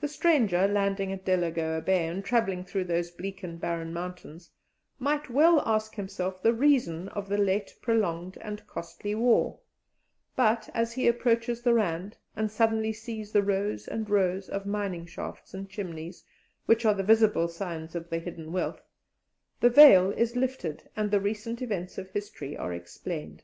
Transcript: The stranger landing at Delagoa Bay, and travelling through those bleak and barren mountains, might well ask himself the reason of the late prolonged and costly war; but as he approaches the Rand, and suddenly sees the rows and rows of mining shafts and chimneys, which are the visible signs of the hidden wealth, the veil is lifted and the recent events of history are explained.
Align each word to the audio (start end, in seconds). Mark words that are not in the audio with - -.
The 0.00 0.06
stranger 0.06 0.68
landing 0.68 1.10
at 1.10 1.24
Delagoa 1.24 1.80
Bay, 1.80 2.06
and 2.06 2.24
travelling 2.24 2.64
through 2.64 2.84
those 2.84 3.10
bleak 3.10 3.42
and 3.42 3.60
barren 3.60 3.92
mountains, 3.92 4.48
might 5.00 5.28
well 5.28 5.60
ask 5.66 5.96
himself 5.96 6.44
the 6.44 6.52
reason 6.54 7.08
of 7.08 7.28
the 7.28 7.38
late 7.38 7.74
prolonged 7.82 8.38
and 8.40 8.64
costly 8.68 9.16
war; 9.16 9.58
but 10.36 10.70
as 10.74 10.92
he 10.92 11.08
approaches 11.08 11.60
the 11.60 11.74
Rand, 11.74 12.16
and 12.36 12.52
suddenly 12.52 12.92
sees 12.92 13.32
the 13.32 13.42
rows 13.42 13.88
and 13.88 14.08
rows 14.08 14.48
of 14.48 14.64
mining 14.64 15.06
shafts 15.06 15.52
and 15.52 15.68
chimneys, 15.68 16.22
which 16.66 16.84
are 16.84 16.94
the 16.94 17.02
visible 17.02 17.48
signs 17.48 17.96
of 17.96 18.10
the 18.10 18.20
hidden 18.20 18.52
wealth, 18.52 18.84
the 19.58 19.70
veil 19.70 20.12
is 20.12 20.36
lifted 20.36 20.88
and 20.94 21.10
the 21.10 21.18
recent 21.20 21.60
events 21.60 21.98
of 21.98 22.08
history 22.10 22.56
are 22.56 22.72
explained. 22.72 23.42